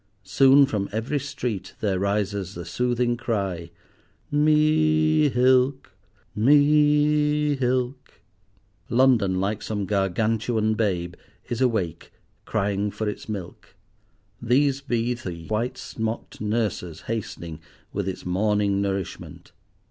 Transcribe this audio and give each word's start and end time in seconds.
Soon 0.23 0.65
from 0.65 0.89
every 0.91 1.19
street 1.19 1.75
there 1.79 1.99
rises 1.99 2.55
the 2.55 2.65
soothing 2.65 3.15
cry, 3.17 3.69
"Mee'hilk—mee'hilk." 4.31 5.91
London 8.89 9.39
like 9.39 9.61
some 9.61 9.85
Gargantuan 9.85 10.73
babe, 10.73 11.13
is 11.49 11.61
awake, 11.61 12.11
crying 12.45 12.89
for 12.89 13.07
its 13.07 13.29
milk. 13.29 13.75
These 14.41 14.81
be 14.81 15.13
the 15.13 15.45
white 15.49 15.77
smocked 15.77 16.41
nurses 16.41 17.01
hastening 17.01 17.59
with 17.93 18.07
its 18.07 18.25
morning 18.25 18.81
nourishment. 18.81 19.51